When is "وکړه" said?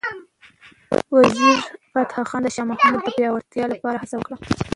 4.17-4.37